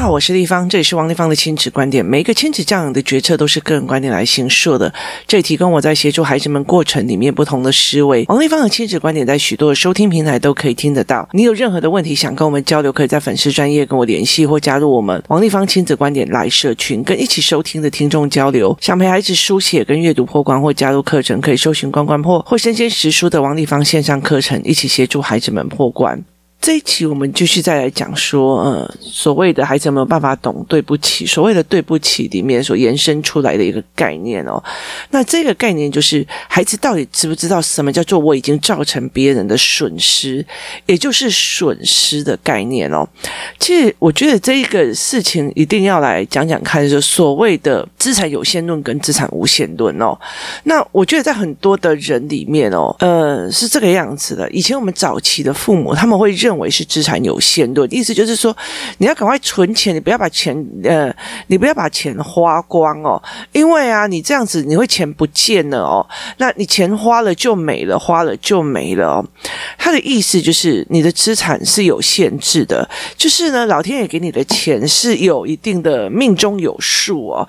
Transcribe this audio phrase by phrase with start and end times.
[0.00, 2.06] 好，我是丽芳，这里是王立芳的亲子观点。
[2.06, 4.94] 每一个亲子教养的决策都是个人观点来形塑的，
[5.26, 8.24] 这里提供我在协助孩子们过程里面不同的思维。
[8.30, 11.28] 王立芳的亲子观点在许多的收听平台都可以听得到。
[11.32, 18.78] 你有任何的问题想跟我们交流，可以在粉丝专业跟我联系，或加入我们王立芳亲子观点来社群，跟一起收听的听众交流。
[18.80, 26.22] 想陪孩子书写跟阅读破关，或加入课程，可以搜寻关关破或身兼实书的王立芳线上课程，一起协助孩子们破关。
[26.60, 31.24] 这一期我们继续再来讲说，呃，所谓的孩子有没有办法懂对不起？
[31.24, 34.62] 所谓的对不起里面所延伸出来的一个概念哦，
[35.10, 40.44] 那这个概念就是孩子到底知不知道什么叫做我已经造成别人的损失，
[40.86, 43.08] 也就是损失的概念哦。
[43.58, 50.18] 其实我觉得这一个事情一定要来讲讲看，就所谓的资产有限论跟资产无限论哦。
[50.64, 54.50] 那我觉得在很多的人里面哦，呃，是这个样子的。
[54.50, 56.58] 以前我们早期的父母他们会认。
[56.58, 58.56] 为是资产有限论，意思就是说，
[58.96, 60.52] 你要赶快存钱，你不要把钱
[60.82, 61.08] 呃，
[61.46, 66.04] 你不要把钱花光哦，因为啊，你这样子你会钱不见了哦，
[66.38, 69.24] 那你钱花了就没了，花了就没了哦。
[69.78, 77.48] 他的意思就是你的资产是有限制的，就是呢，老天爷给你的钱是有一定的命中有数哦，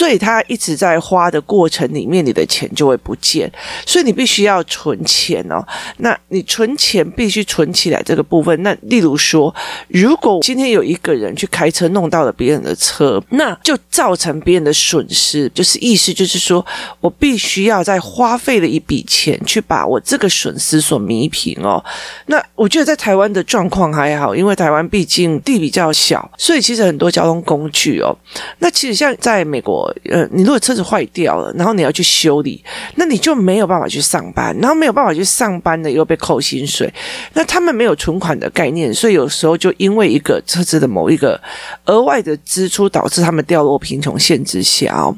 [0.00, 3.52] 所以他一直在花的过程里面，你的钱就会不见，
[3.84, 5.62] 所以你必须要存钱哦。
[5.98, 8.62] 那你存钱必须存起来这个部分。
[8.62, 9.54] 那例如说，
[9.88, 16.64] 如果今天有一个人去开车弄到了别人的车，那就造成别人的损失，就是意思就是说
[17.00, 21.84] 我必须要再花费了一笔钱去把我这个损失所弥平哦。
[22.24, 28.16] 那我觉得在台湾的状况还好，因为台湾毕竟地比较小，所以其实很多交通工具哦。
[28.60, 29.79] 那其实像在美国，
[30.10, 32.64] 呃，你如果车子坏掉了，然后你要去修理，
[32.94, 36.90] 那你就没有办法去上班，然后没有办法去上班的又被扣薪水，
[37.34, 38.30] 那他们没有存款。
[38.40, 41.38] 的概念，所以有时候就因为一个车子的某一个
[41.84, 45.14] 额外的支出，导致他们掉落贫穷线之下哦。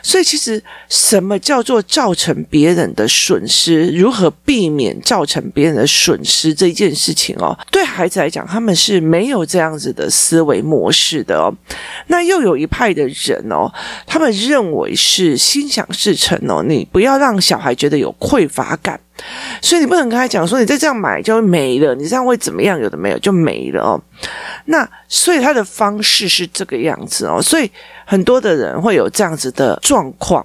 [0.00, 3.90] 所以其实什么叫做造成别人的损失？
[3.90, 7.54] 如何避免造成别人的损失这一件事情哦？
[7.70, 11.52] 对孩子来讲，他们是没有这样子的思维模式的哦。
[12.06, 13.70] 那又有一派的人哦，
[14.06, 16.62] 他们认为是心想事成哦。
[16.66, 18.98] 你不要让小孩觉得有匮乏感。
[19.60, 22.78] 所以你不能跟他讲说，你再这样买就会没了，你这样会怎么样？
[22.80, 24.00] 有的没有就没了哦。
[24.64, 27.70] 那所以他的方式是这个样子哦，所以
[28.04, 30.44] 很多的人会有这样子的状况。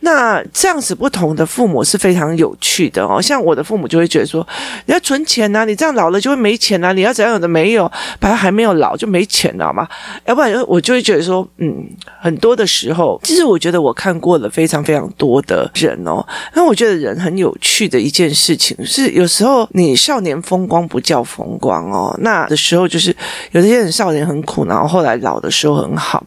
[0.00, 4.46] 那这样子不同的父母是非常有趣的哦，像我的父母就会觉得说，
[4.86, 9.86] 你要存钱呐，你这样老了就会没钱呐，你要怎样有的没有，把他还没有老就没钱了嘛，
[10.24, 11.86] 要不然我就会觉得说，嗯，
[12.20, 23.14] 很多的时候，其实我觉得我看过了非常非常多的人哦，那我觉得人很有趣的一件事情是，有时候你少年风光不叫风光哦，那的时候就是
[23.52, 26.24] 有些人少年很苦，然后后来老的时候很好，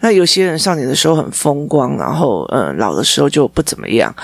[0.00, 2.69] 那有些人少年的时候很风光，然后嗯。
[2.76, 4.14] 老的时候就不怎么样，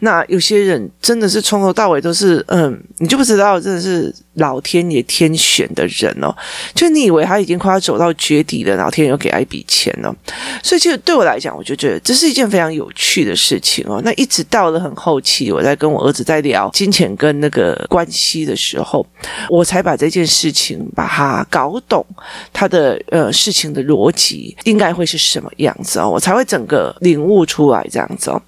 [0.00, 6.34] 那有些人真的是从头到尾都是，嗯，你就不知道真的是老天爷天选的人哦，
[6.74, 10.14] 就你以为他已经快要走到绝底了，老天爷又给他一笔钱哦，
[10.62, 14.00] 所以其实对我来讲，我就觉得这是一件非常有趣的事情哦。
[14.04, 19.06] 那一直到了很后期，我在跟我儿子在聊金钱跟那个关系的时候，
[19.48, 22.04] 我才把这件事情把它搞懂，
[22.52, 27.86] 他的呃事情的逻辑应该会是什么样子哦，我才会整个领悟出来。
[27.88, 28.42] 这样子哦，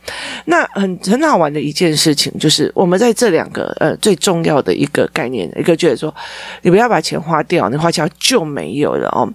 [0.47, 6.15] 那很很好玩的一件事情就是，我们在这两个呃最重要的一个概念，一个觉得说，
[6.61, 9.27] 你不要把钱花掉，你花掉就没有了哦。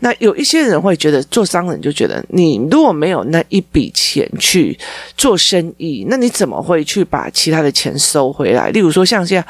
[0.00, 4.76] 那有一些人会觉得，做商人就觉得，你如果没有那一笔钱去
[5.16, 8.70] 做生意，那你怎么会去把其他的钱收回来？
[8.70, 9.46] 例如说，像现在。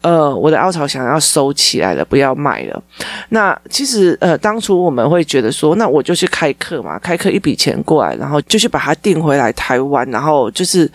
[0.00, 2.82] 呃，我的凹槽想要收起来了，不要卖了。
[3.30, 10.88] 那其实呃，当初我们会觉得说，那我就去开课嘛，开课一笔钱过来，然后就去把它订回来台湾，然后就是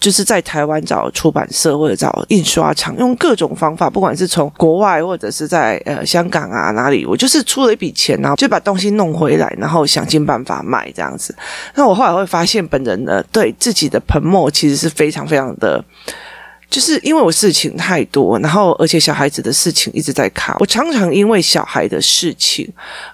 [0.00, 11.36] 就是在台湾找出版社或者找印刷厂，用各种方法，不管是从国外或者是在呃香港啊哪里，我就是出了一笔钱，然后就把东西弄回来，然后想尽办法卖这样子。
[11.74, 15.84] 那我后来会发现，本人呢对自己的盆墨其实是非常非常的。
[16.70, 22.72] 就是因为我事情太多，然后而且小孩子的事情一直在卡，我常常因为小孩的事情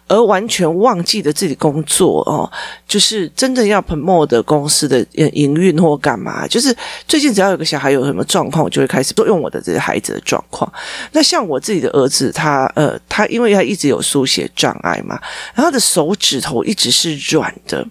[0.08, 2.50] 而完全忘记了自己工作哦。
[2.86, 6.74] 就是真的要 promote 的公司的营运或干嘛，就是
[7.06, 10.72] 最近只要有个小孩有什么状况，我就会开始作用我的这些孩子的状况。
[11.12, 15.20] 那像我自己的儿子，他呃，他因为他一直有书写障碍嘛，
[15.54, 17.86] 然后他的手指头一直是软的，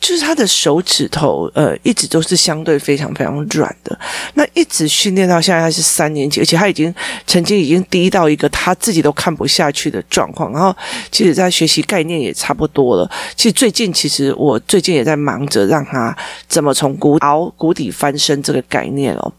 [0.00, 3.98] 就是他的手指头呃一直都是相对非常非常软的，
[4.34, 6.94] 那一直训练到现在他是三年级，而且他已经
[7.26, 10.52] 曾经已经低到一个他自己都看不下去的状况。
[10.52, 10.74] 然后
[11.10, 13.10] 其实，在学习概念也差不多了。
[13.34, 16.14] 其实最近，其实我最近也在忙着让他
[16.46, 19.32] 怎么从谷熬谷底翻身这个概念哦。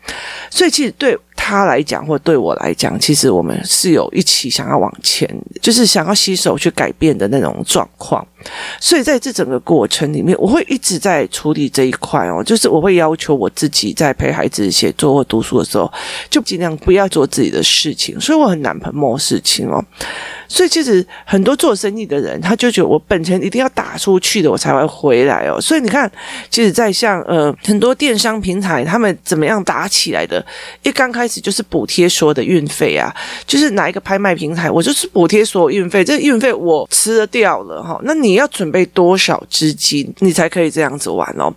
[0.49, 1.15] 所以其实对。
[1.39, 5.29] 他来讲，或对我来讲，其实我们是有一起想要往前，
[5.61, 8.25] 就是想要携手去改变的那种状况。
[8.81, 15.89] 所以在这整个过程里面，我会一直在处理这一块哦，就是我会要求我自己在陪孩子写作或读书的时候，
[16.29, 18.19] 就尽量不要做自己的事情。
[18.19, 19.81] 所以我很难碰莫事情哦。
[20.47, 25.59] 所以其实很多做生意的人，他就觉得我本钱一定要打出去的，我才会回来哦。
[25.59, 26.09] 所以你看，
[26.49, 30.43] 其实，在像呃很多电商平台，他们怎么样打起来的？
[30.83, 33.13] 一刚开始就是补贴所有的运费啊，
[33.45, 37.99] 就是哪一个拍卖平台，我就是补贴所有运费，这运费我吃得掉了哈。
[38.03, 41.53] 那你要准备多少资金，你才可以这样子玩哦？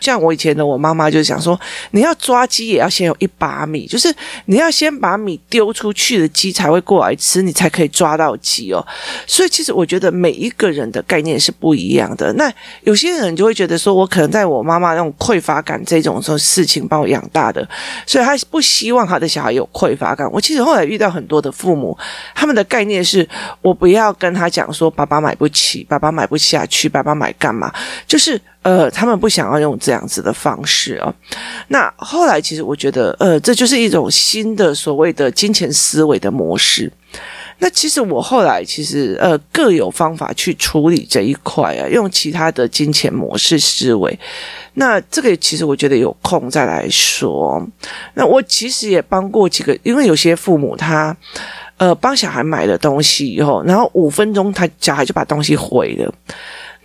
[0.00, 1.58] 像我以前的我妈妈就想说，
[1.92, 4.14] 你要抓鸡也要先有一把米，就是
[4.46, 8.33] 你要先把米丢出去的鸡才会过来吃，你才可以抓到。
[8.72, 8.84] 哦，
[9.26, 12.32] 所以其实我觉得每一个人的概念是不一样的。
[12.34, 12.52] 那
[12.82, 17.66] 有些人就会觉得说，我可能在我妈妈那种匮乏感这种种事情把我养大的，
[18.06, 20.30] 所以他不希望他的小孩有匮乏感。
[20.32, 21.96] 我其实后来遇到很多的父母，
[22.34, 23.26] 他们的概念是
[23.62, 27.72] 我不要跟他讲说爸爸买不起，爸爸买不下去，爸爸买干嘛？
[28.06, 31.14] 就是呃，他们不想要用这样子的方式哦。
[31.68, 36.90] 那后来其实我觉得，呃，这就是一种新的所谓的金钱思维的模式。
[37.58, 44.18] 那其实我后来其实呃各有方法去处理这一块啊，用其他的金钱模式思维。
[44.74, 47.64] 那这个其实我觉得有空再来说。
[48.14, 51.16] 那我其实也帮过几个，因为有些父母他
[51.76, 56.12] 呃帮小孩买了东西以后，然后五分钟他小孩就把东西毁了。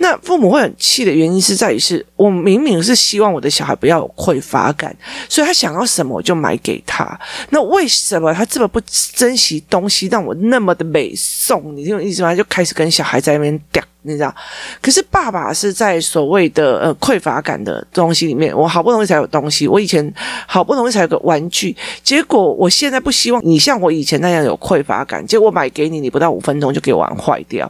[0.01, 4.95] 那父母会很气的原因是在于是，我明明是希望我的小孩不要有匮乏感，
[5.27, 7.19] 所以他想要什么我就买给他。
[7.49, 8.79] 那为什么他这么不
[9.13, 11.75] 珍惜东西，让我那么的美送？
[11.75, 12.33] 你这种意思吗？
[12.33, 14.33] 就开始跟小孩在那边嗲，你知道？
[14.81, 20.13] 可是爸爸是在所谓的呃匮乏感的东西里面，我好不容易才有东西，我以前
[20.47, 27.69] 好不容易才有个玩具，结果我现在不希望你像我以前那样有匮乏感，结果买给你，你不到五分钟就给玩坏掉。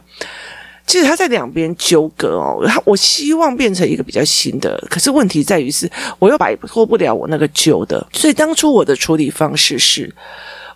[0.90, 5.88] 其实他在两边纠葛哦，我希望变成一个比较新的，可是问题在于是
[6.18, 10.12] 我又摆脱不了我那个旧的，所以当初我的处理方式是，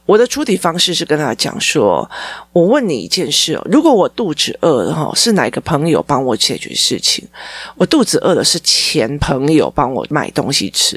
[0.06, 2.08] 我的处理方式是跟他讲说，
[2.52, 7.26] 我问你一件事哦，如果我肚子饿了哈，是哪个朋友帮我解决事情？
[7.74, 10.96] 我肚子饿了是前朋友帮我买东西吃，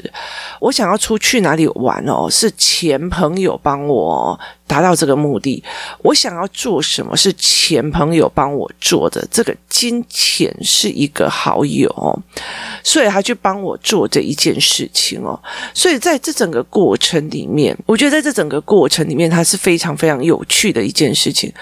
[0.60, 4.38] 我想要出去哪里玩哦，是前朋友帮我。
[4.68, 5.64] 达到这个目的，
[6.02, 9.26] 我想要做什么是前朋友帮我做的。
[9.30, 12.22] 这个金钱是一个好友，
[12.84, 15.40] 所以他去帮我做这一件事情哦。
[15.74, 21.52] 所以在这整个过程里面，我觉得在这整个过程里面，它是非常非常有趣的一件事情。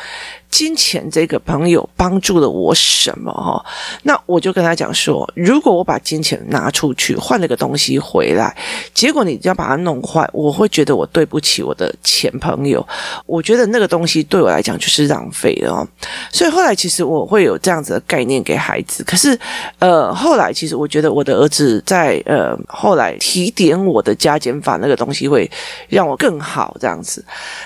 [0.51, 3.33] 金钱这个朋友帮助了我什么？
[3.33, 3.65] 哈，
[4.05, 8.57] 那我就跟他讲说，如果我把金钱拿出去换了个东西回来，
[8.95, 12.87] 结果你要把它弄坏，我会觉得我对不起我的前朋友。
[13.27, 15.89] 我觉得那个东西对我来讲就是浪费了哦。
[16.33, 19.05] 所以后来其实我会有这样子的概念给孩子。
[19.05, 19.39] 可是
[19.79, 25.51] 呃，后来其实我觉得我的儿子在呃后来提点我的加减法那个东西会
[25.89, 27.23] 让我更好这样子。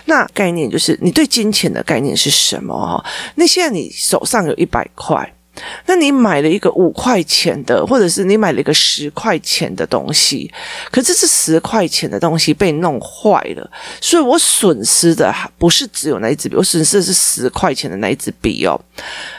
[0.07, 2.70] 那概念就是你对金钱的概念是什么？
[2.71, 5.33] 哦，那现在你手上有一百块，
[5.87, 10.51] 那你买了一个五块钱的，或者是你买了一个十块钱的东西，
[10.91, 18.81] 可是这十块钱的东西被弄坏了，所以我损失的不是只有那一支笔，我损失的是十块钱的那一支笔哦。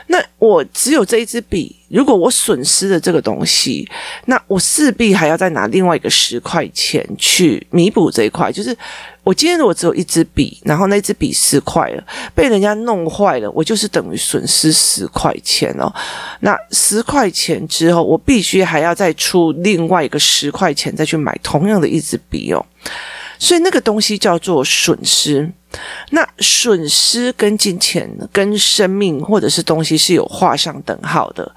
[0.08, 3.90] 那我只有这一支笔，如果我损失了这个东西，
[4.26, 8.52] 那我势必还要再拿另外一个十块钱去弥补这一块。
[8.52, 8.76] 就是
[9.32, 12.04] 我今天如果只有一支笔，然后那支笔十块了，
[12.36, 15.90] 被人家弄坏了，我就是等于损失十块钱哦。
[16.42, 22.66] 那十块钱之后，我必须还要再出另外一个十块钱再去买同样的一支笔哦。
[23.40, 25.50] 所以那个东西叫做损失。
[26.12, 31.50] 那损失跟金钱、跟生命或者是东西是有画上等号的。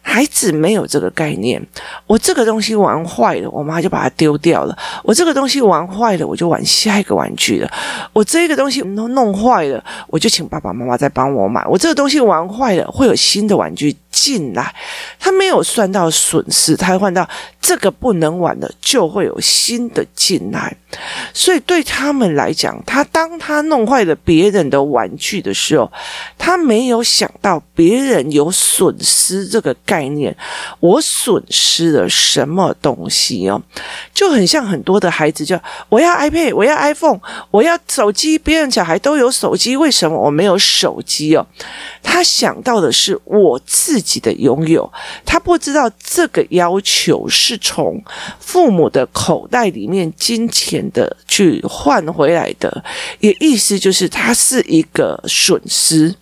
[0.00, 1.62] 孩子没有这个概念。
[2.06, 4.76] 我这个东西玩坏了，我妈就把它丢掉了。
[5.04, 7.70] 我这个东西玩坏了，我就玩下一个玩具了。
[8.14, 11.62] 我这个东西弄弄坏了，我就请爸爸妈妈再帮我买。
[11.66, 14.74] 我这个东西玩坏了，会有新的玩具进来。
[15.20, 17.28] 他没有算到损失，他换到
[17.60, 20.76] 这个不能玩了，就会有新的进来。
[21.34, 25.90] 所以对他们来讲，他当他弄坏了别人的玩具的时候，
[26.38, 30.34] 他没有想到别人有损失这个概念。
[30.80, 33.60] 我损失了什么东西哦？
[34.14, 35.58] 就很像很多的孩子，就
[35.90, 37.20] 我要 iPad，我要 iPhone，
[37.50, 38.38] 我要手机。
[38.38, 41.46] 别人小孩都有手机，为什么我没有手机哦？
[42.02, 44.90] 他想到的是我自己己的拥有，
[45.24, 48.02] 他不知道这个要求是从
[48.40, 52.82] 父母的口袋里面金钱的去换回来的，
[53.20, 56.14] 也意思就是它是一个损失。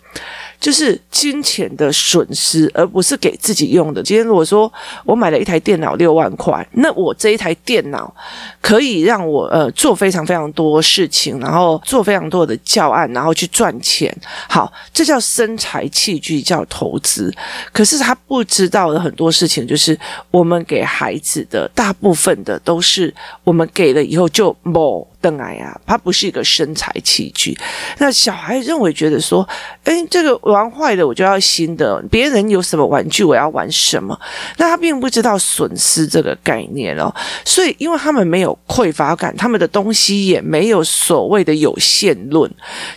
[0.59, 4.01] 就是金钱的损失，而不是给自己用的。
[4.01, 4.71] 今天如果说
[5.05, 8.13] 我买了一台电脑六万块，那我这一台电脑
[8.61, 14.15] 可以让我呃做非常非常多事情，然后做非常多的教案，然后去赚钱。
[14.49, 17.33] 好，这叫生财器具，叫投资。
[17.71, 19.97] 可是他不知道的很多事情，就是
[20.31, 25.07] 我们给孩子的大部分的都是我们给了以后就某。
[25.19, 27.57] 等来呀，它不是一个身材器具。
[27.97, 29.47] 那小孩认为觉得说，
[29.83, 32.01] 哎，这个玩坏了，我就要新的。
[32.11, 34.19] 别人有什么玩具，我要玩什么。
[34.57, 37.13] 那他并不知道损失这个概念哦。
[37.43, 42.49] 所以，因为他们没有匮乏感，他们的东西也没有所谓的有限论，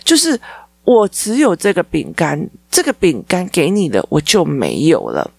[0.03, 0.39] 就是。
[0.83, 5.29] 我只有这个饼干，这个饼干给你的我就没有了，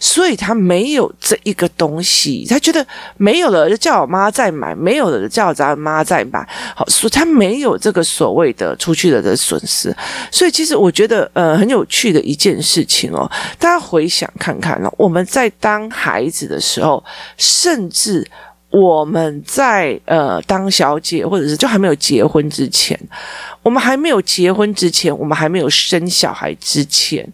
[0.00, 2.84] 所以他没有这一个东西，他觉得
[3.16, 9.94] 没有了就叫我妈再买，没有了就叫咱妈再买，好，所以他没有这个所谓的出去了的损失，
[10.32, 17.02] 所以其实我觉得呃很有趣的一件事情哦，大家回想看看哦，我们在当孩子的时候，
[17.36, 18.28] 甚至。
[18.70, 22.98] 我们在呃当小姐，或者是就还没有结婚之前，
[23.62, 27.26] 我们还没有结婚之前，我们还没有生小孩之前，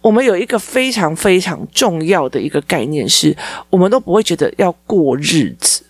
[0.00, 3.34] 我们有一个非常非常重要的一个概念是，
[3.70, 5.82] 我们都不会觉得要过日子。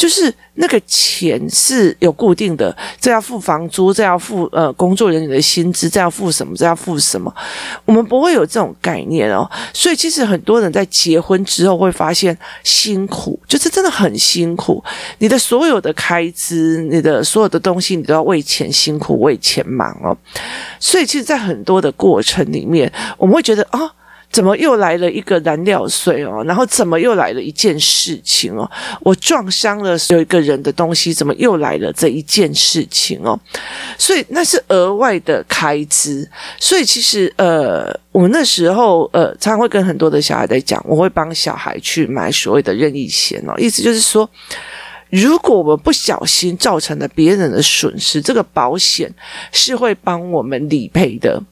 [0.00, 7.30] 就是那个钱是有固定的，这要付房租，这要付呃工作人员的薪资，这要付什么，这要付什么，
[7.84, 9.46] 我们不会有这种概念哦。
[9.74, 14.82] 所以其实很多人在结婚之后会发现辛苦，就是真的很辛苦。
[15.18, 20.16] 你的所有的开支，你的所有的东西，你都要为钱辛苦，为钱忙哦。
[20.78, 23.92] 所以其实，在很多的过程里面，我们会觉得啊。
[24.30, 26.42] 怎么又来了一个燃料税哦？
[26.46, 28.70] 然后怎么又来了一件事情哦？
[29.00, 33.38] 我撞伤了有一个人的东西，怎么又来了这一件事情哦？
[33.98, 36.28] 所以那是额外的开支。
[36.58, 44.28] 所以其实呃，我那时候呃，常常会跟很多的小孩在讲，我会帮小孩去买所谓的任意险哦，意思就是说。
[45.10, 49.12] 如果我们不小心造成了别人的损失，这个保险
[49.52, 51.42] 是会帮我们理赔的。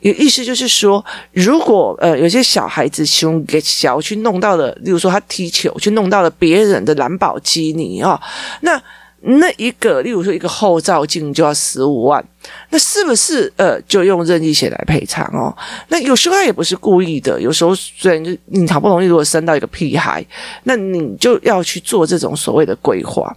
[0.00, 8.20] 有意思就是说，如果呃有些小孩子凶给小去弄到了，例如说他踢球去弄到了别人的蓝宝基尼啊，
[8.62, 8.80] 那
[9.20, 12.24] 那一个，例如说一个后照镜就要十五万。
[12.70, 15.56] 那是不是呃，就用任意险来赔偿哦？
[15.88, 20.24] 那有时候他也不是故意的，有时候虽然你好不容易如果生到一个屁孩，
[20.64, 23.34] 那你就要去做这种所谓的规划，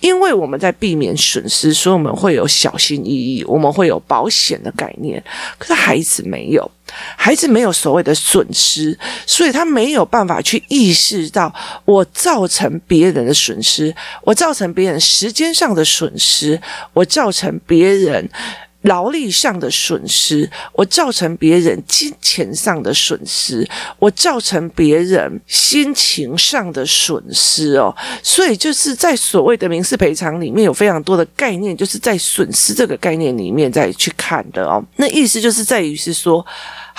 [0.00, 5.22] 因为我们在避免损失，所以我们会有小心翼翼，我们会有保险的概念。
[5.58, 6.70] 可是孩子没有，
[7.16, 8.96] 孩子没有所谓的损失，
[9.26, 11.52] 所以他没有办法去意识到
[11.84, 16.60] 我造成别人的损失，我造成别人时间上的损失，
[16.92, 18.28] 我造成别人。
[18.82, 23.68] 劳力上的损失，我造成别人金钱上的损失，
[23.98, 34.84] 我造成别人心情上的损失哦，所以就是在所谓的民事赔偿里面有非常多的概念，就是在损失这个概念里面再去看的哦。
[34.96, 36.44] 那意思就是在于是说。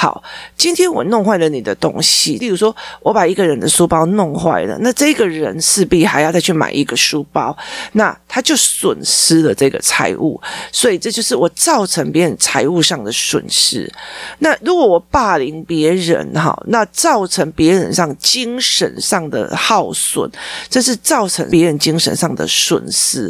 [0.01, 0.23] 好，
[0.55, 7.53] 今天我弄坏了你的东西，例如说，我把一个人的书包弄坏了，那这个人势必还要再去买一个书包，
[7.91, 10.41] 那他就损失了这个财物，
[10.71, 13.91] 所以这就是我造成别人财务上的损失。
[14.37, 20.31] 那如果我霸凌别人，哈，那造成别人上精神上的耗损，
[20.69, 23.29] 这是造成别人精神上的损失。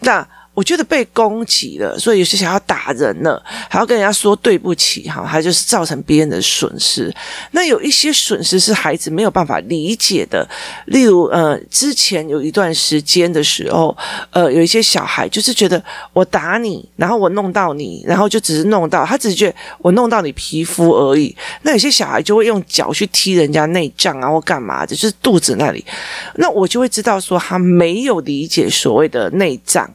[0.00, 7.14] 那我觉得被攻击了，所以有些想要打人了，还要跟人家说对不起，哈，还就是造成别人的损失。
[7.52, 10.46] 那有一些损失是孩子没有办法理解的，
[10.86, 13.96] 例如，呃，之前有一段时间的时候，
[14.30, 21.34] 呃，有一些小孩就是觉得我打你，然后我弄到你，然后就只是弄到，他只是觉得我弄到你皮肤而已。
[21.62, 25.82] 那有些小孩就会用脚去踢人家内脏啊，或干嘛的，就是肚子那里。
[26.34, 29.88] 那我就会知道说他没有理解所谓的内脏。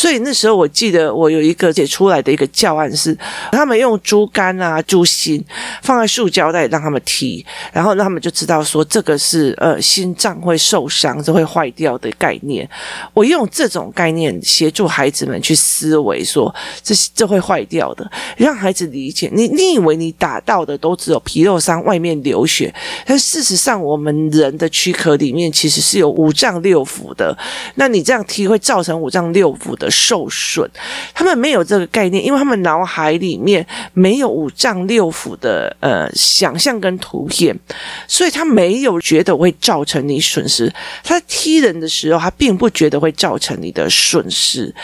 [0.00, 3.14] 所以那时候我记得我有一个写出来的一个教案是，
[3.52, 5.44] 他们用猪肝啊、猪心
[5.82, 12.66] 放在塑胶袋让他们踢，然后他们就知道说这个是呃心脏会受伤、是会坏掉的概念。
[13.12, 19.30] 我用这种概念协助孩子们去思维，说这这会坏掉的，让孩子理解。
[19.34, 27.36] 你你以为你打到的都只有皮肉伤，外面流血，但事实上我们人的躯壳里面其实是有五脏六腑的。
[27.74, 30.70] 那你这样踢会造成五脏六腑的受损。
[31.12, 37.58] 他们没有这个概念，因为他们脑海里面没有五脏六腑的呃想象跟图片，
[38.06, 40.72] 所以他没有觉得会造成你损失。
[41.02, 44.74] 他踢人的时候，他并不觉得会造成你的损失，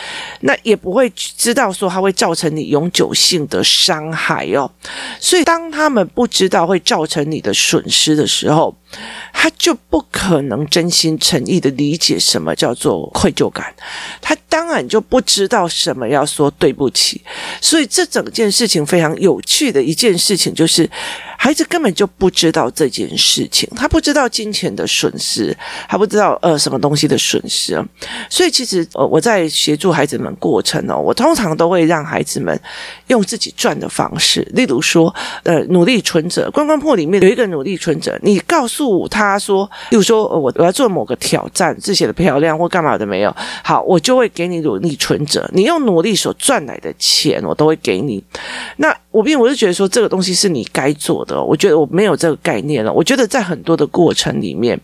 [0.40, 4.70] 那也不会知道说他会造成你永久性的伤害哦。
[5.20, 8.76] 所以当他们不知道会造成你的损失的时候，
[9.32, 13.75] 他就不可能真心诚意的理解什么叫做愧疚感，
[14.20, 17.20] 他当然就都不知道什么要说对不起。
[17.60, 20.88] 所以这整件事情非常有趣的一件事情就是。
[21.38, 25.57] 孩子根本就不知道这件事情，他不知道金钱的损失，
[25.88, 27.83] 他不知道呃什么东西的损失，
[28.28, 32.59] 所以其实呃我在协助孩子们过程哦，我通常都会让孩子们
[33.09, 48.23] 用自己赚的方式，例如说呃努力存折，关关破里面有一个努力存折，你告诉他说，例如说我我要做某个挑战，字写的漂亮或干嘛的没有，好，我就会给你努力存折，你用努力所赚来的钱，我都会给你。
[48.78, 51.42] 那我并我是觉得说这个东西是你该做的。
[51.42, 52.92] 我觉得我没有这个概念了。
[52.92, 54.80] 我觉得在很多的过程里面，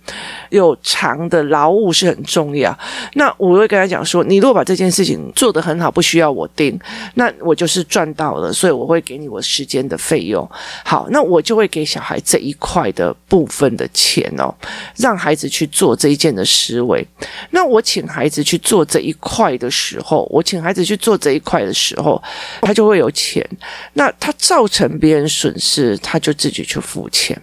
[0.51, 2.77] 有长的劳务是很重要。
[3.15, 6.79] 那我会跟他讲说，你如果把这件事情做得很好，不需要我盯，
[7.15, 8.53] 那我就是赚到了。
[8.53, 10.47] 所以我会给你我时间的费用。
[10.85, 14.53] 好，那我就会给小孩这一块的部分的钱哦，
[14.97, 17.07] 让孩子去做这一件的思维。
[17.51, 22.21] 那我请孩子去做这一块的时候，我请孩子去做这一块的时候，
[22.61, 23.49] 他就会有钱。
[23.93, 26.32] 那他造成别人损失，他就。
[26.35, 27.41] 自己去付钱，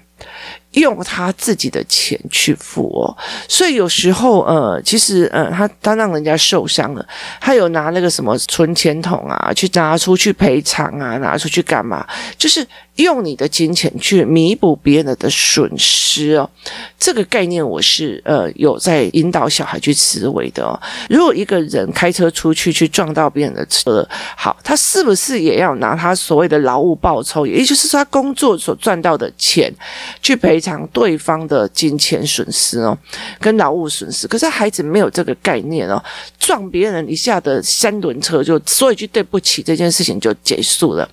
[0.72, 3.16] 用他自己的钱去付哦。
[3.48, 7.06] 所以有时候，呃，其实，呃，他他让人家受伤了，
[7.40, 12.08] 他有拿那个什么存钱筒啊，去拿出去赔偿啊，拿出去干嘛？
[12.38, 12.66] 就是。
[13.04, 16.50] 用你的金钱去弥补别人的损失哦，
[16.98, 20.80] 这个概念我是呃有在引导小孩去思维的哦。
[21.10, 29.74] 如果一个人开车出去去撞到别人的车，好，他是不是也要拿他所谓的劳务报酬，也就是说他工作所赚到的钱
[30.22, 32.98] 去赔偿对方的金钱损失哦，
[33.40, 34.28] 跟劳务损失？
[34.28, 36.04] 可是孩子没有这个概念哦，
[36.40, 41.10] 撞别人一下的三轮车就说一句对不起，这件事情就结束了。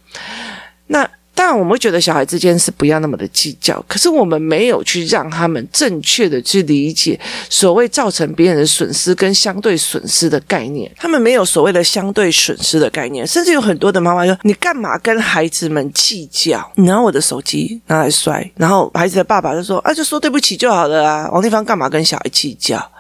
[0.89, 1.09] 那。
[1.37, 7.21] 当然，我们会觉得小孩之间是不要那么的计较，可是我们没有去让他们正确的去理解
[7.51, 10.91] 所谓造成别人的损失跟相对损失的概念。
[10.97, 16.73] 他们没有所谓的相对损失的概念，甚至有很多的妈妈说：“你干嘛跟孩子们计较？
[16.75, 22.91] 你拿我的手机拿来摔。”然后孩子的爸爸就说：“啊，就说对不起就好了啊。”王丽芳干嘛跟小孩计较？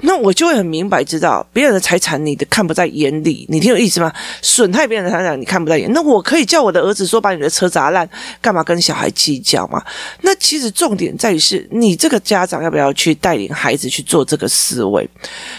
[0.00, 4.12] 那我就会很明白知道，别人的财产你的看不在眼里，你听有意思吗？
[4.42, 8.08] 损害别人的财产你看不在眼，那我可以叫我的儿子说把你的车砸烂，
[8.40, 9.82] 干嘛跟小孩计较嘛？
[10.22, 15.08] 那其实重点在于是你这个家长要不要去带领孩子去做这个思维，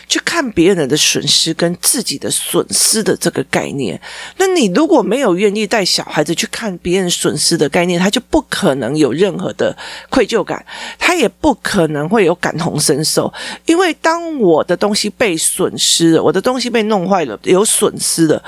[0.07, 3.99] 去看别人的损失跟自己的损失的这个概念。
[4.37, 9.75] 那你如果没有愿意带小孩子去看别人损失的概念，他就不可能有任何的
[10.09, 10.65] 愧疚感，
[10.99, 13.33] 他也不可能会有感同身受，
[13.65, 18.43] 因为当我的东西被损失了，我的东西被弄坏了，有损失了，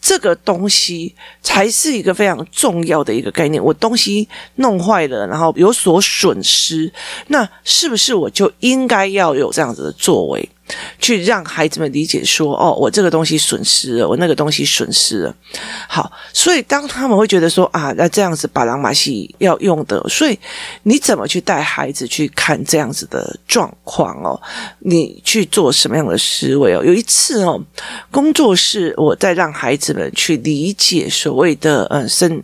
[0.00, 3.62] 这个东西才是一个非常重要的一个概念。
[3.62, 6.92] 我东西弄坏了，然后有所损失，
[7.28, 10.48] 那是不是我就应该要有这样子的作为？
[10.98, 15.34] 去让孩子们理解说，哦，我这个东西损失了，我那个东西损失了。
[15.88, 20.38] 好，所以当他们会觉得说啊，那这样子把郎马戏要用的，所以
[20.82, 24.40] 你怎么去带孩子去看这样子的状况哦？
[24.80, 26.82] 你去做什么样的思维哦？
[26.84, 27.60] 有一次哦，
[28.10, 32.42] 工作室我在让孩子们去理解所谓的嗯生。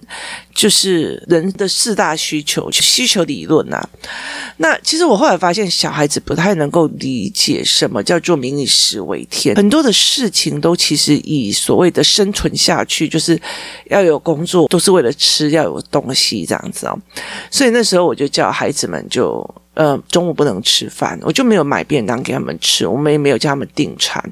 [0.53, 3.89] 就是人的四大需求，需求理论啊。
[4.59, 9.55] 那其实我后来发现，小孩子不太能够理解什么叫做“民以食为天”。
[9.57, 13.41] 很多的事情都其实以所谓的生存下去，就是
[13.87, 16.99] 要有工作，都是为了吃，要有东西这样子哦。
[17.53, 19.49] 所以那时候我就叫孩子们就。
[19.81, 24.23] 呃，中午不能吃饭，我就没有买便当给他们吃，我们也没有叫他们订餐。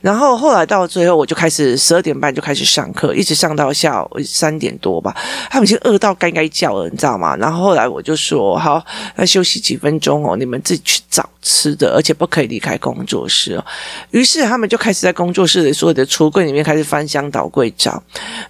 [0.00, 5.12] 然后后来到最后，我就开始十二点半就开始上课，一直上到下午三点多吧。
[5.50, 7.34] 他们已经饿到该该叫了，你知道吗？
[7.36, 8.80] 然后后来我就说，好，
[9.16, 13.64] 那休息几分钟哦，你们自己去找吃的，而且不可以离开工作室哦。
[14.12, 18.00] 于是他们就开始在工作室里所有的橱柜里面开始翻箱倒柜找。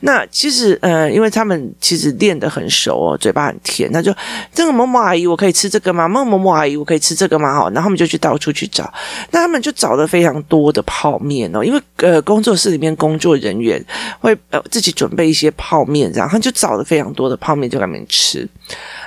[0.00, 4.14] 那其实呃，因为他们其实练得很熟哦，嘴巴很甜，他就
[4.52, 6.06] 这个某某阿姨，我可以吃这个吗？
[6.06, 7.54] 某某某阿姨，我可以吃这个吗？
[7.54, 8.92] 好，然后他们就去到处去找。
[9.30, 13.82] 那他们就找了非常多的泡面哦，因为呃，工作室里面工作人员
[14.20, 18.46] 会呃自己准备一些泡面，然后就找了非常多的泡面就在那边吃。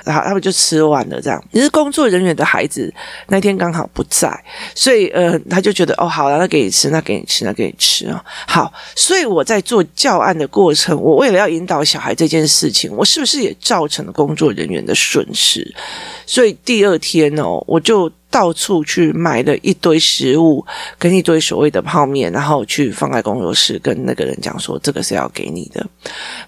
[0.04, 1.42] 然后他们就吃完了，这样。
[1.52, 2.92] 其实工作人员的孩子
[3.28, 4.32] 那天刚好不在，
[4.74, 8.24] 所以呃，他就觉得哦，好了，那给你吃，那给你吃，那给你吃啊。
[8.46, 15.74] 好，所以我在做教案的过程，我为了要引导小孩这件事情，我是不是也造成了工作人员的损失？
[16.24, 20.62] 所以第二天 no 我就到处去买了一堆食物，
[20.98, 25.86] 跟一堆所谓的泡面，然后去放在工作室，跟那个人讲说，这个是要给你的。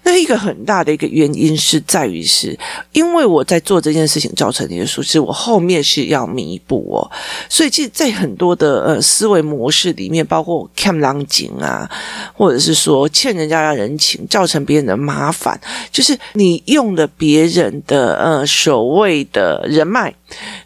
[0.03, 2.55] 那一个很大的一个原因是在于是，
[2.91, 7.09] 因为我在做这件事情造成的损失，我后面是要弥补哦。
[7.49, 11.89] 所以其实，在很多的呃思维模式里面，包括欠人情啊，
[12.35, 15.59] 或者是说欠人家的人情，造成别人的麻烦，
[15.91, 20.13] 就是你用了别人的呃所谓的人脉。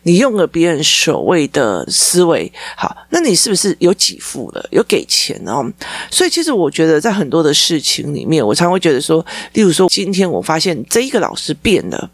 [0.02, 5.64] 你用了别人所所谓的思维，好，那你是不是有给付了，有给钱哦？
[6.10, 9.24] 所以其实我觉得在很多的事情里面，我常会觉得说，
[9.54, 12.10] 例如说今天我发现这一个老师变了，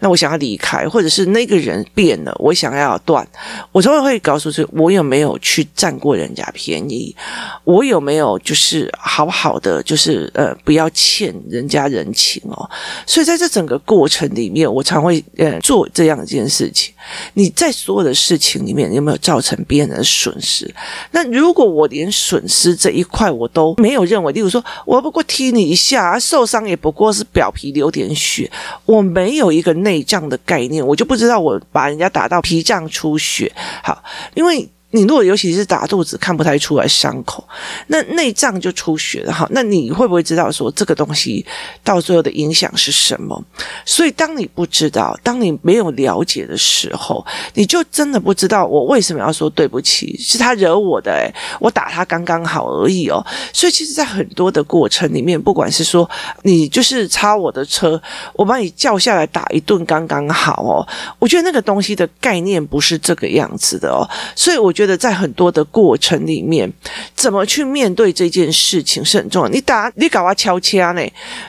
[0.00, 3.24] 那我想要离开，或者是那个人变了，我想要断，
[3.70, 7.14] 我常常会告诉说，我有没有去占过人家便宜？
[7.62, 12.68] 我有没有就是好好的，就是呃，不要欠人家人情哦？
[13.06, 16.92] 所以在这整个过程里面，我常会呃做这样一件事情。
[17.34, 20.72] 你在所有的事事情里面，有没有造成别人的损失？
[21.10, 28.48] 那如果我连损失这一块我都没有认为，例如说，我不过踢你一下，受伤也不过是表皮流点血，
[28.86, 33.52] 我没有一个内脏的概念，我就不知道我把人家打到脾脏出血。
[33.82, 34.00] 好，
[34.34, 34.68] 因为。
[34.92, 37.46] 你如果尤其是打肚子看不太出来伤口，
[37.86, 39.46] 那内脏就出血了哈。
[39.50, 41.46] 那你会不会知道说这个东西
[41.84, 43.40] 到最后的影响是什么？
[43.86, 47.24] 所以当你不知道，当你没有了解的时候，
[47.54, 53.24] 你就真的不知道我为什么要说对不起，是他惹我的，我打他刚刚好而已哦。
[53.52, 56.08] 所以其实，在很多的过程里面，不管是说
[56.42, 60.82] 你就是擦我的车，我把你叫下来打一顿刚刚好哦。
[61.20, 64.02] 我觉得那个东西的概念不是这个样子的哦。
[64.34, 64.74] 所以我。
[64.80, 66.72] 觉得在很多的过程里面，
[67.14, 69.48] 怎么去面对这件事情是很重要。
[69.50, 71.02] 你打你搞我敲车呢？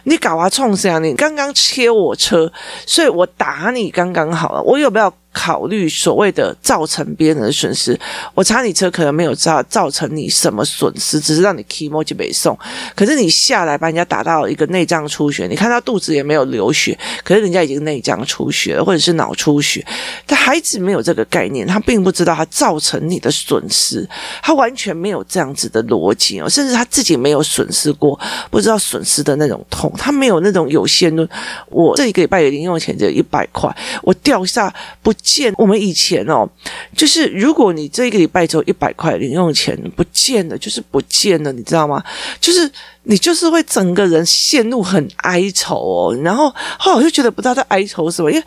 [0.04, 1.08] 你搞我冲啥呢？
[1.08, 2.52] 你刚刚切我车，
[2.86, 4.62] 所以我打你刚刚好了。
[4.64, 5.14] 我有没有？
[5.34, 7.98] 考虑所谓的造成别人的损失，
[8.34, 12.58] 我擦你车可能没有造造成你什么损失，只是让你 kimochi 没送。
[12.94, 19.86] 可是你下来把人家打到一个内脏出血，你看他肚子也没有流血，可是人家已经内脏出血了，或者是脑出血。
[20.26, 24.06] 但孩子没有这个概念，他并不知道他造成你的损失，
[24.44, 31.26] 他完全没有这样子的逻辑哦，甚至他自己没有损失过，不知道损失的那种痛，他没有那种有限论。
[31.68, 35.14] 我这一个礼拜有零用钱只有一百块，我掉下不。
[35.22, 36.48] 见我们以前哦，
[36.96, 42.04] 就是如果你这一个礼拜只有一百块零用钱不见了，就是不见了，你知道吗？
[42.40, 42.70] 就是
[43.04, 46.16] 你就是会整个人陷入很哀愁哦。
[46.24, 48.44] 然后后来我就觉得不知道在哀愁什么，因为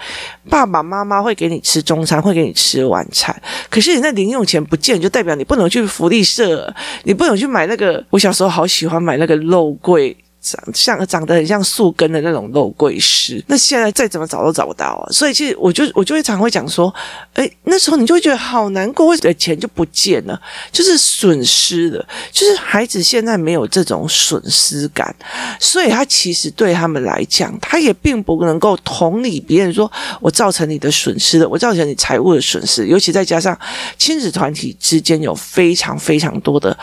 [0.48, 3.34] 爸爸妈妈会给你吃中餐，会给你吃晚餐，
[3.70, 6.72] 可是你那零用钱不见，就代表你不能去福利社，
[7.04, 8.04] 你不能去买那个。
[8.10, 10.16] 我小时候好喜欢买那个肉桂。
[10.44, 15.08] 长像长得很像树根的那种肉桂丝，那现在再怎么找都找不到啊！
[15.10, 16.94] 所以其实我就我就会常会讲说，
[17.32, 20.38] 哎，那时候你就会觉得好难过，为什么钱就不见了，
[20.70, 25.14] 就是损失了，就是孩子现在没有这种损失感，
[25.58, 33.58] 所以他其实对他们来讲，他也并不能够同理别人说，我造成你的损失了，我造成你财务的损失，尤其再加上
[33.96, 36.76] 亲子团体之间有非常非常多的。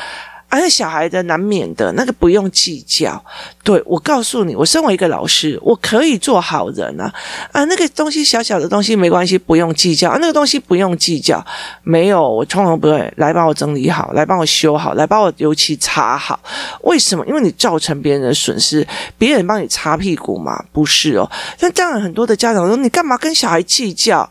[0.52, 3.24] 而且小孩的难免的那个不用计较，
[3.64, 7.10] 对，我告诉你，我身为一个老师，我可以做好人啊
[7.54, 11.42] 啊，那个东西小小的东西没关系，不用计较，那个东西不用计较，
[11.84, 16.38] 没有，我通常不会来帮我整理好，来帮我修好，来帮我油漆擦好。
[16.82, 17.26] 为什么？
[17.26, 18.86] 因为你造成别人的损失，
[19.18, 20.62] 别人帮你擦屁股嘛？
[20.74, 21.32] 不是哦。
[21.58, 24.30] 但当然很多的家长说，你干嘛跟小孩计较？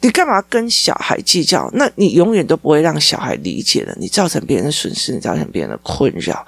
[0.00, 1.68] 你干嘛跟小孩计较？
[1.74, 3.92] 那你永远都不会让小孩理解的。
[3.98, 6.46] 你造成别人的损失，你造成别人的困扰。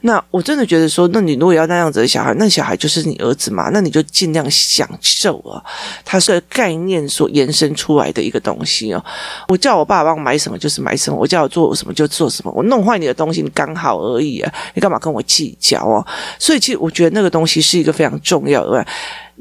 [0.00, 3.68] 那我真的觉得说，那你如果要那样子的小孩，那小孩就是你儿子嘛？
[3.70, 5.62] 那你就尽量享受啊，
[6.06, 9.04] 他是概念所延伸出来的一个东西哦。
[9.48, 12.52] 我叫我爸帮我买什么就是买什么，我叫我做什么就做什么。
[12.56, 16.06] 我弄坏你的东西，你刚好而已啊，你干嘛跟我计较哦？
[16.38, 18.86] 所以其实我觉得那个东西是一个非常重要的。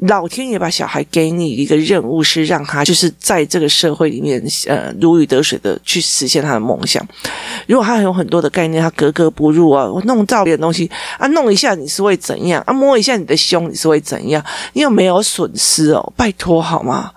[0.01, 7.05] 老天爷把小孩给你一个任务，是让他就是在这个社会里面，呃，如鱼得水的去实现他的梦想。
[7.65, 12.73] 如果他有很多的概念，他格格不入啊，我弄照别的东西啊，弄一下你是会怎样啊？
[12.73, 14.43] 摸一下你的胸你是会怎样？
[14.73, 16.13] 你有没有损失哦？
[16.17, 17.12] 拜托好吗？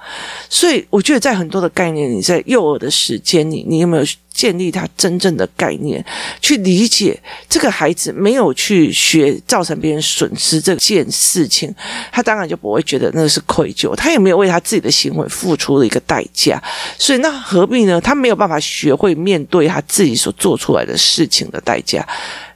[0.48, 4.04] 所以我觉得在很多的概念，你在幼儿的时间里，你有没有？
[4.38, 6.04] 建立他真正的概念，
[6.40, 11.74] 去理解这个孩子没有去学造成别人损失这件事情，
[12.12, 16.62] 他当然就不会觉得那是愧疚，他也没有为他自己的行为付出了一个代价，
[16.96, 18.00] 所以那何必呢？
[18.00, 22.06] 他没有办法学会面对他自己所做出来的事情的代价，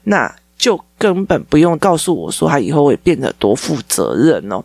[0.04, 0.32] 那
[0.62, 4.62] 就根本不用告诉我说他以后会变得多负责任哦。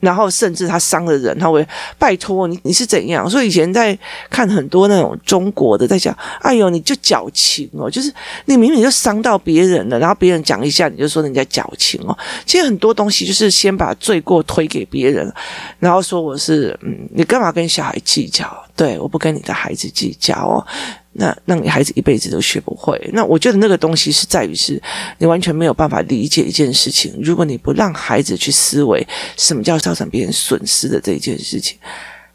[0.00, 1.66] 然后甚至他伤了人，他会
[1.98, 3.28] 拜托你，你是怎样？
[3.28, 3.98] 所以以前在
[4.30, 8.10] 看很多那种中国的，在讲，哎呦，你就矫情哦，就是
[8.46, 12.16] 你明明就伤到别人了，然后别人讲一下，你就说人家矫情哦。
[12.46, 15.30] 其实很多东西就是先把罪过推给别人，
[15.78, 18.46] 然后说我是，嗯，你干嘛跟小孩计较？
[18.74, 20.66] 对，我不跟你的孩子计较哦。
[21.14, 23.00] 那让你孩子一辈子都学不会。
[23.12, 24.80] 那我觉得那个东西是在于是，
[25.18, 27.14] 你完全没有办法理解一件事情。
[27.22, 31.78] 如果你不让孩子去思维什么叫造成别人损失的这一件事情，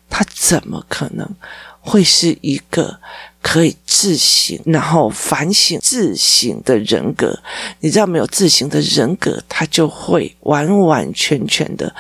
[0.10, 1.28] 他怎么可能
[1.82, 3.00] 会是一个
[3.42, 7.38] 可以自省、然后反省、自省的人格？
[7.80, 11.94] 你知道没有自省的人格，他就会完完全全的。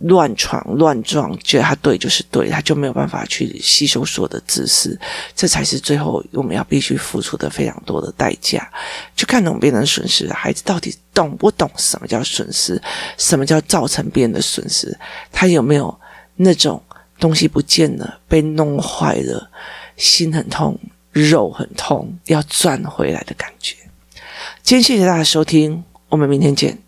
[0.00, 4.98] 乱闯乱撞，觉得他对就是对，他就没有办法去吸收所有的知识，
[5.34, 8.70] 这才是最后我们要必须付出的非常多的代价。
[9.16, 12.80] 去看懂别人的损失，孩子到底懂不懂什么叫损失，
[13.16, 14.96] 什么叫造成别人的损失？
[15.32, 15.98] 他有没有
[16.36, 16.80] 那种
[17.18, 19.50] 东西不见了，被弄坏了，
[19.96, 20.78] 心很痛，
[21.10, 23.74] 肉很痛，要赚回来的感觉？
[24.62, 26.78] 今天谢谢大家收听，我们明天见。